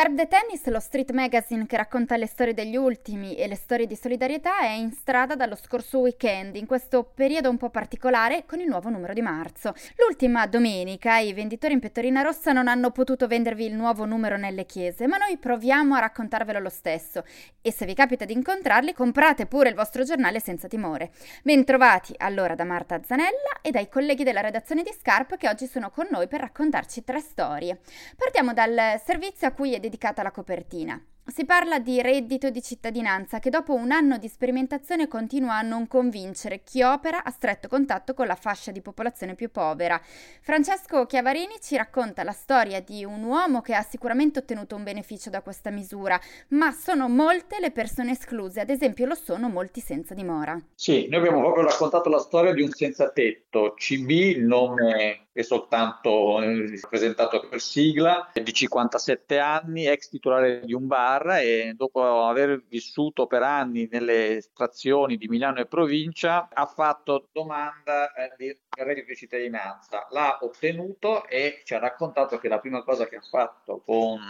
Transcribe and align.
Scarpe 0.00 0.16
de 0.16 0.28
Tennis, 0.28 0.66
lo 0.68 0.80
street 0.80 1.10
magazine 1.10 1.66
che 1.66 1.76
racconta 1.76 2.16
le 2.16 2.24
storie 2.24 2.54
degli 2.54 2.74
ultimi 2.74 3.34
e 3.34 3.46
le 3.46 3.54
storie 3.54 3.86
di 3.86 3.94
solidarietà, 3.94 4.60
è 4.60 4.70
in 4.70 4.92
strada 4.92 5.34
dallo 5.34 5.56
scorso 5.56 5.98
weekend, 5.98 6.56
in 6.56 6.64
questo 6.64 7.04
periodo 7.04 7.50
un 7.50 7.58
po' 7.58 7.68
particolare, 7.68 8.46
con 8.46 8.60
il 8.60 8.66
nuovo 8.66 8.88
numero 8.88 9.12
di 9.12 9.20
marzo. 9.20 9.74
L'ultima 9.96 10.46
domenica 10.46 11.18
i 11.18 11.34
venditori 11.34 11.74
in 11.74 11.80
pettorina 11.80 12.22
rossa 12.22 12.52
non 12.52 12.66
hanno 12.66 12.92
potuto 12.92 13.26
vendervi 13.26 13.66
il 13.66 13.74
nuovo 13.74 14.06
numero 14.06 14.38
nelle 14.38 14.64
chiese, 14.64 15.06
ma 15.06 15.18
noi 15.18 15.36
proviamo 15.36 15.94
a 15.94 15.98
raccontarvelo 16.00 16.60
lo 16.60 16.70
stesso. 16.70 17.22
E 17.60 17.70
se 17.70 17.84
vi 17.84 17.92
capita 17.92 18.24
di 18.24 18.32
incontrarli, 18.32 18.94
comprate 18.94 19.44
pure 19.44 19.68
il 19.68 19.74
vostro 19.74 20.02
giornale 20.02 20.40
senza 20.40 20.66
timore. 20.66 21.10
Bentrovati 21.42 22.14
allora 22.16 22.54
da 22.54 22.64
Marta 22.64 23.02
Zanella 23.04 23.60
e 23.60 23.70
dai 23.70 23.90
colleghi 23.90 24.24
della 24.24 24.40
redazione 24.40 24.82
di 24.82 24.96
Scarp 24.98 25.36
che 25.36 25.46
oggi 25.46 25.66
sono 25.66 25.90
con 25.90 26.06
noi 26.10 26.26
per 26.26 26.40
raccontarci 26.40 27.04
tre 27.04 27.20
storie. 27.20 27.80
Partiamo 28.16 28.54
dal 28.54 28.98
servizio 29.04 29.46
a 29.46 29.52
cui 29.52 29.74
è 29.74 29.88
dedicata 29.90 30.22
la 30.22 30.30
copertina. 30.30 31.04
Si 31.26 31.44
parla 31.44 31.78
di 31.78 32.00
reddito 32.00 32.50
di 32.50 32.60
cittadinanza 32.60 33.38
che 33.38 33.50
dopo 33.50 33.72
un 33.74 33.92
anno 33.92 34.18
di 34.18 34.26
sperimentazione 34.26 35.06
continua 35.06 35.58
a 35.58 35.62
non 35.62 35.86
convincere 35.86 36.62
chi 36.64 36.82
opera 36.82 37.22
a 37.22 37.30
stretto 37.30 37.68
contatto 37.68 38.14
con 38.14 38.26
la 38.26 38.34
fascia 38.34 38.72
di 38.72 38.80
popolazione 38.80 39.36
più 39.36 39.50
povera. 39.50 40.00
Francesco 40.40 41.06
Chiavarini 41.06 41.60
ci 41.60 41.76
racconta 41.76 42.24
la 42.24 42.32
storia 42.32 42.80
di 42.80 43.04
un 43.04 43.22
uomo 43.22 43.60
che 43.60 43.74
ha 43.74 43.82
sicuramente 43.82 44.40
ottenuto 44.40 44.74
un 44.74 44.82
beneficio 44.82 45.30
da 45.30 45.40
questa 45.40 45.70
misura, 45.70 46.18
ma 46.48 46.72
sono 46.72 47.08
molte 47.08 47.60
le 47.60 47.70
persone 47.70 48.12
escluse, 48.12 48.60
ad 48.60 48.70
esempio 48.70 49.06
lo 49.06 49.14
sono 49.14 49.48
molti 49.48 49.80
senza 49.80 50.14
dimora. 50.14 50.60
Sì, 50.74 51.06
noi 51.08 51.20
abbiamo 51.20 51.42
proprio 51.42 51.64
raccontato 51.64 52.08
la 52.08 52.18
storia 52.18 52.52
di 52.52 52.62
un 52.62 52.70
senza 52.70 53.08
tetto, 53.10 53.74
CB, 53.76 54.10
il 54.10 54.44
nome 54.44 55.28
è 55.40 55.42
soltanto 55.42 56.40
eh, 56.42 56.80
presentato 56.88 57.46
per 57.48 57.60
sigla, 57.60 58.30
di 58.32 58.52
57 58.52 59.38
anni, 59.38 59.86
ex 59.86 60.08
titolare 60.08 60.60
di 60.64 60.72
un 60.72 60.86
bar 60.86 61.38
e 61.40 61.74
dopo 61.76 62.24
aver 62.24 62.62
vissuto 62.68 63.26
per 63.26 63.42
anni 63.42 63.88
nelle 63.90 64.36
estrazioni 64.36 65.16
di 65.16 65.28
Milano 65.28 65.60
e 65.60 65.66
provincia 65.66 66.48
ha 66.52 66.66
fatto 66.66 67.28
domanda 67.32 68.12
eh, 68.12 68.34
di 68.36 68.56
reddito 68.82 69.06
di 69.08 69.16
cittadinanza, 69.16 70.06
l'ha 70.10 70.38
ottenuto 70.40 71.26
e 71.26 71.62
ci 71.64 71.74
ha 71.74 71.78
raccontato 71.78 72.38
che 72.38 72.48
la 72.48 72.58
prima 72.58 72.82
cosa 72.82 73.06
che 73.06 73.16
ha 73.16 73.20
fatto 73.20 73.82
con 73.84 74.20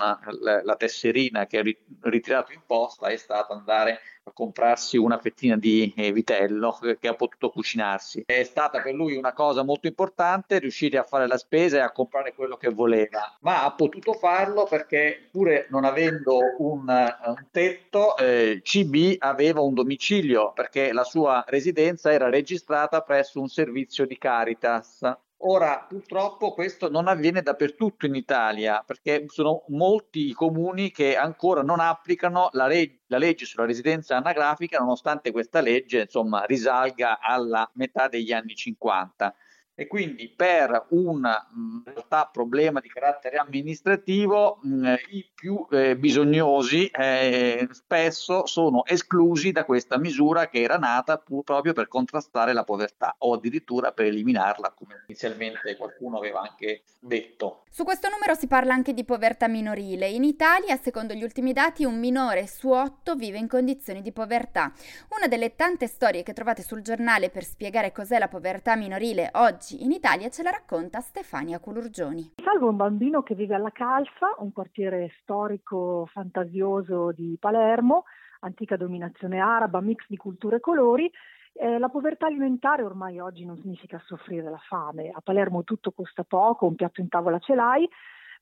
la 0.40 0.76
tesserina 0.76 1.46
che 1.46 1.58
ha 1.58 1.62
ritirato 2.02 2.52
in 2.52 2.62
posta 2.66 3.08
è 3.08 3.16
stata 3.16 3.52
andare 3.52 4.00
comprarsi 4.32 4.96
una 4.96 5.18
fettina 5.18 5.56
di 5.56 5.92
eh, 5.96 6.12
vitello 6.12 6.78
che 6.98 7.08
ha 7.08 7.14
potuto 7.14 7.50
cucinarsi. 7.50 8.24
È 8.26 8.42
stata 8.42 8.80
per 8.80 8.94
lui 8.94 9.16
una 9.16 9.32
cosa 9.32 9.62
molto 9.62 9.86
importante 9.86 10.58
riuscire 10.58 10.98
a 10.98 11.02
fare 11.02 11.26
la 11.26 11.38
spesa 11.38 11.78
e 11.78 11.80
a 11.80 11.92
comprare 11.92 12.34
quello 12.34 12.56
che 12.56 12.68
voleva, 12.68 13.36
ma 13.40 13.64
ha 13.64 13.72
potuto 13.72 14.12
farlo 14.12 14.64
perché 14.64 15.28
pure 15.30 15.66
non 15.70 15.84
avendo 15.84 16.38
un, 16.58 16.84
un 16.86 17.46
tetto, 17.50 18.16
eh, 18.16 18.60
CB 18.62 19.16
aveva 19.18 19.60
un 19.60 19.74
domicilio 19.74 20.52
perché 20.52 20.92
la 20.92 21.04
sua 21.04 21.44
residenza 21.46 22.12
era 22.12 22.28
registrata 22.28 23.02
presso 23.02 23.40
un 23.40 23.48
servizio 23.48 24.06
di 24.06 24.18
Caritas 24.18 25.02
Ora, 25.42 25.86
purtroppo 25.88 26.52
questo 26.52 26.90
non 26.90 27.08
avviene 27.08 27.40
dappertutto 27.40 28.04
in 28.04 28.14
Italia 28.14 28.82
perché 28.86 29.24
sono 29.28 29.64
molti 29.68 30.28
i 30.28 30.32
comuni 30.32 30.90
che 30.90 31.16
ancora 31.16 31.62
non 31.62 31.80
applicano 31.80 32.50
la, 32.52 32.66
leg- 32.66 32.98
la, 33.06 33.16
legge 33.16 33.46
sulla 33.46 33.64
residenza 33.64 34.16
anagrafica, 34.16 34.78
nonostante 34.78 35.30
questa 35.30 35.60
legge 35.60 36.02
insomma, 36.02 36.44
risalga 36.44 37.18
alla 37.20 37.68
metà 37.74 38.08
degli 38.08 38.32
anni 38.32 38.54
50 38.54 39.34
e 39.80 39.86
quindi 39.86 40.28
per 40.28 40.88
un 40.90 41.26
in 41.54 41.82
realtà 41.84 42.28
problema 42.30 42.80
di 42.80 42.88
carattere 42.90 43.38
amministrativo 43.38 44.58
mh, 44.60 44.94
i 45.12 45.26
più 45.34 45.66
eh, 45.70 45.96
bisognosi 45.96 46.88
eh, 46.88 47.66
spesso 47.70 48.44
sono 48.44 48.84
esclusi 48.84 49.52
da 49.52 49.64
questa 49.64 49.96
misura 49.96 50.50
che 50.50 50.60
era 50.60 50.76
nata 50.76 51.16
pur 51.16 51.44
proprio 51.44 51.72
per 51.72 51.88
contrastare 51.88 52.52
la 52.52 52.64
povertà 52.64 53.14
o 53.20 53.32
addirittura 53.32 53.92
per 53.92 54.04
eliminarla 54.04 54.74
come 54.76 55.04
inizialmente 55.06 55.74
qualcuno 55.78 56.18
aveva 56.18 56.42
anche 56.42 56.82
detto. 57.00 57.62
Su 57.70 57.84
questo 57.84 58.08
numero 58.10 58.34
si 58.34 58.46
parla 58.46 58.74
anche 58.74 58.92
di 58.92 59.04
povertà 59.04 59.48
minorile. 59.48 60.08
In 60.08 60.24
Italia, 60.24 60.76
secondo 60.76 61.14
gli 61.14 61.22
ultimi 61.22 61.52
dati, 61.52 61.84
un 61.84 61.98
minore 61.98 62.46
su 62.46 62.68
otto 62.68 63.14
vive 63.14 63.38
in 63.38 63.46
condizioni 63.46 64.02
di 64.02 64.12
povertà. 64.12 64.72
Una 65.16 65.28
delle 65.28 65.54
tante 65.54 65.86
storie 65.86 66.22
che 66.22 66.32
trovate 66.32 66.62
sul 66.62 66.82
giornale 66.82 67.30
per 67.30 67.44
spiegare 67.44 67.92
cos'è 67.92 68.18
la 68.18 68.28
povertà 68.28 68.74
minorile 68.74 69.30
oggi 69.34 69.69
oggi 69.70 69.84
in 69.84 69.92
Italia 69.92 70.28
ce 70.30 70.42
la 70.42 70.50
racconta 70.50 71.00
Stefania 71.00 71.60
Culurgioni. 71.60 72.32
Salvo 72.42 72.68
un 72.68 72.76
bambino 72.76 73.22
che 73.22 73.34
vive 73.34 73.54
alla 73.54 73.70
Calfa, 73.70 74.34
un 74.38 74.52
quartiere 74.52 75.12
storico 75.20 76.08
fantasioso 76.12 77.12
di 77.12 77.36
Palermo, 77.38 78.04
antica 78.40 78.76
dominazione 78.76 79.38
araba, 79.38 79.80
mix 79.80 80.04
di 80.08 80.16
culture 80.16 80.56
e 80.56 80.60
colori, 80.60 81.10
eh, 81.52 81.78
la 81.78 81.88
povertà 81.88 82.26
alimentare 82.26 82.82
ormai 82.82 83.20
oggi 83.20 83.44
non 83.44 83.58
significa 83.60 84.02
soffrire 84.06 84.50
la 84.50 84.60
fame. 84.68 85.10
A 85.10 85.20
Palermo 85.20 85.62
tutto 85.62 85.92
costa 85.92 86.24
poco, 86.24 86.66
un 86.66 86.74
piatto 86.74 87.00
in 87.00 87.08
tavola 87.08 87.38
ce 87.38 87.54
l'hai. 87.54 87.88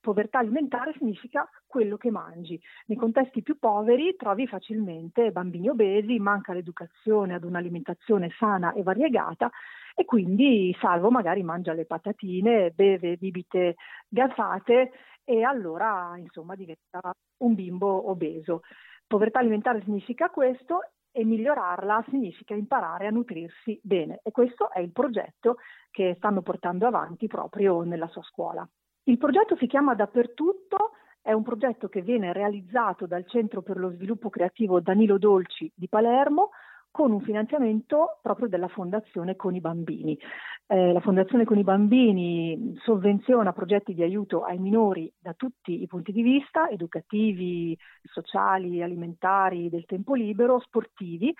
Povertà 0.00 0.38
alimentare 0.38 0.94
significa 0.96 1.48
quello 1.66 1.96
che 1.96 2.10
mangi. 2.10 2.60
Nei 2.86 2.96
contesti 2.96 3.42
più 3.42 3.58
poveri 3.58 4.14
trovi 4.16 4.46
facilmente 4.46 5.32
bambini 5.32 5.68
obesi, 5.68 6.18
manca 6.18 6.52
l'educazione 6.52 7.34
ad 7.34 7.44
un'alimentazione 7.44 8.30
sana 8.38 8.72
e 8.72 8.82
variegata 8.82 9.50
e 9.94 10.04
quindi 10.04 10.74
Salvo 10.80 11.10
magari 11.10 11.42
mangia 11.42 11.72
le 11.72 11.84
patatine, 11.84 12.70
beve 12.70 13.16
bibite 13.16 13.74
gassate 14.08 14.92
e 15.24 15.42
allora 15.42 16.14
insomma 16.16 16.54
diventa 16.54 17.00
un 17.38 17.54
bimbo 17.54 18.08
obeso. 18.08 18.62
Povertà 19.06 19.40
alimentare 19.40 19.82
significa 19.82 20.30
questo 20.30 20.80
e 21.10 21.24
migliorarla 21.24 22.04
significa 22.08 22.54
imparare 22.54 23.08
a 23.08 23.10
nutrirsi 23.10 23.80
bene 23.82 24.20
e 24.22 24.30
questo 24.30 24.70
è 24.70 24.78
il 24.78 24.92
progetto 24.92 25.56
che 25.90 26.14
stanno 26.18 26.42
portando 26.42 26.86
avanti 26.86 27.26
proprio 27.26 27.82
nella 27.82 28.06
sua 28.06 28.22
scuola. 28.22 28.68
Il 29.08 29.16
progetto 29.16 29.56
si 29.56 29.66
chiama 29.66 29.94
Dappertutto, 29.94 30.90
è 31.22 31.32
un 31.32 31.42
progetto 31.42 31.88
che 31.88 32.02
viene 32.02 32.34
realizzato 32.34 33.06
dal 33.06 33.26
Centro 33.26 33.62
per 33.62 33.78
lo 33.78 33.90
Sviluppo 33.90 34.28
Creativo 34.28 34.80
Danilo 34.80 35.16
Dolci 35.16 35.72
di 35.74 35.88
Palermo 35.88 36.50
con 36.90 37.10
un 37.12 37.22
finanziamento 37.22 38.18
proprio 38.20 38.48
della 38.48 38.68
Fondazione 38.68 39.34
con 39.34 39.54
i 39.54 39.60
bambini. 39.60 40.18
Eh, 40.66 40.92
la 40.92 41.00
Fondazione 41.00 41.46
con 41.46 41.56
i 41.56 41.62
bambini 41.62 42.74
sovvenziona 42.84 43.54
progetti 43.54 43.94
di 43.94 44.02
aiuto 44.02 44.42
ai 44.42 44.58
minori 44.58 45.10
da 45.18 45.32
tutti 45.32 45.80
i 45.80 45.86
punti 45.86 46.12
di 46.12 46.20
vista, 46.20 46.68
educativi, 46.68 47.74
sociali, 48.02 48.82
alimentari, 48.82 49.70
del 49.70 49.86
tempo 49.86 50.12
libero, 50.12 50.60
sportivi 50.60 51.34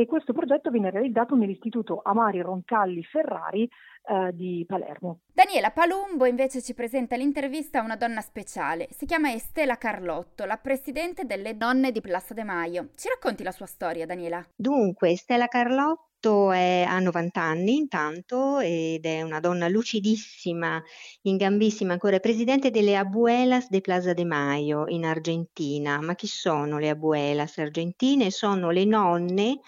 e 0.00 0.06
questo 0.06 0.34
progetto 0.34 0.70
viene 0.70 0.90
realizzato 0.90 1.34
nell'Istituto 1.34 2.02
Amari 2.04 2.42
Roncalli 2.42 3.02
Ferrari 3.02 3.62
eh, 3.62 4.30
di 4.34 4.62
Palermo. 4.68 5.20
Daniela 5.32 5.70
Palumbo 5.70 6.26
invece 6.26 6.60
ci 6.60 6.74
presenta 6.74 7.16
l'intervista 7.16 7.80
a 7.80 7.82
una 7.82 7.96
donna 7.96 8.20
speciale, 8.20 8.88
si 8.90 9.06
chiama 9.06 9.32
Estela 9.32 9.76
Carlotto, 9.76 10.44
la 10.44 10.58
presidente 10.58 11.24
delle 11.24 11.56
donne 11.56 11.92
di 11.92 12.02
Plaza 12.02 12.34
de 12.34 12.44
Maio. 12.44 12.90
Ci 12.94 13.08
racconti 13.08 13.42
la 13.42 13.52
sua 13.52 13.66
storia, 13.66 14.04
Daniela? 14.04 14.44
Dunque, 14.54 15.12
Estela 15.12 15.46
Carlotto 15.46 16.05
è, 16.52 16.84
ha 16.86 16.98
90 16.98 17.40
anni 17.40 17.76
intanto 17.76 18.58
ed 18.60 19.04
è 19.04 19.22
una 19.22 19.40
donna 19.40 19.68
lucidissima, 19.68 20.82
ingambissima, 21.22 21.92
ancora 21.92 22.18
presidente 22.20 22.70
delle 22.70 22.96
Abuelas 22.96 23.68
de 23.68 23.80
Plaza 23.80 24.12
de 24.12 24.24
Mayo 24.24 24.86
in 24.88 25.04
Argentina. 25.04 26.00
Ma 26.00 26.14
chi 26.14 26.26
sono 26.26 26.78
le 26.78 26.88
Abuelas 26.88 27.58
argentine? 27.58 28.30
Sono 28.30 28.70
le 28.70 28.84
nonne 28.84 29.60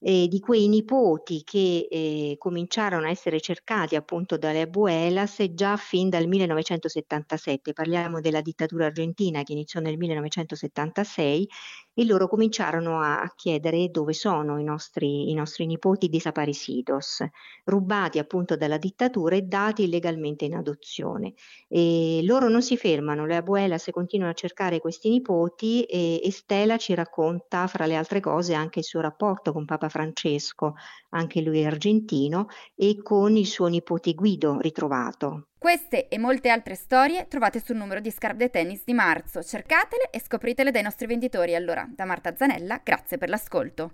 eh, 0.00 0.28
di 0.28 0.38
quei 0.40 0.68
nipoti 0.68 1.42
che 1.44 1.88
eh, 1.90 2.36
cominciarono 2.38 3.06
a 3.06 3.10
essere 3.10 3.40
cercati 3.40 3.96
appunto 3.96 4.36
dalle 4.36 4.62
abuelas 4.62 5.44
già 5.52 5.76
fin 5.76 6.08
dal 6.08 6.26
1977, 6.26 7.72
parliamo 7.72 8.20
della 8.20 8.40
dittatura 8.40 8.86
argentina 8.86 9.42
che 9.42 9.52
iniziò 9.52 9.80
nel 9.80 9.96
1976 9.96 11.48
e 11.94 12.04
loro 12.04 12.28
cominciarono 12.28 13.00
a, 13.00 13.20
a 13.22 13.32
chiedere 13.34 13.88
dove 13.90 14.12
sono 14.12 14.58
i 14.60 14.62
nostri, 14.62 15.30
i 15.30 15.34
nostri 15.34 15.66
nipoti 15.66 16.08
desaparecidos, 16.08 17.24
rubati 17.64 18.20
appunto 18.20 18.56
dalla 18.56 18.78
dittatura 18.78 19.34
e 19.34 19.42
dati 19.42 19.82
illegalmente 19.82 20.44
in 20.44 20.54
adozione. 20.54 21.34
E 21.66 22.20
loro 22.22 22.48
non 22.48 22.62
si 22.62 22.76
fermano, 22.76 23.26
le 23.26 23.34
abuelas 23.34 23.88
continuano 23.90 24.30
a 24.30 24.36
cercare 24.36 24.78
questi 24.78 25.10
nipoti 25.10 25.82
e, 25.82 26.20
e 26.22 26.30
Stella 26.30 26.76
ci 26.76 26.94
racconta 26.94 27.66
fra 27.66 27.86
le 27.86 27.96
altre 27.96 28.20
cose 28.20 28.54
anche 28.54 28.78
il 28.78 28.84
suo 28.84 29.00
rapporto 29.00 29.52
con 29.52 29.64
Papa 29.64 29.87
Francesco, 29.88 30.74
anche 31.10 31.40
lui 31.40 31.64
argentino, 31.64 32.48
e 32.74 33.00
con 33.02 33.36
il 33.36 33.46
suo 33.46 33.66
nipote 33.66 34.14
Guido 34.14 34.58
ritrovato. 34.60 35.48
Queste 35.58 36.08
e 36.08 36.18
molte 36.18 36.50
altre 36.50 36.74
storie 36.76 37.26
trovate 37.26 37.60
sul 37.60 37.76
numero 37.76 38.00
di 38.00 38.10
Scarpe 38.10 38.44
de 38.44 38.50
Tennis 38.50 38.82
di 38.84 38.94
marzo. 38.94 39.42
Cercatele 39.42 40.10
e 40.10 40.20
scopritele 40.20 40.70
dai 40.70 40.82
nostri 40.82 41.06
venditori. 41.06 41.54
Allora, 41.56 41.88
da 41.88 42.04
Marta 42.04 42.36
Zanella, 42.36 42.80
grazie 42.84 43.18
per 43.18 43.28
l'ascolto. 43.28 43.92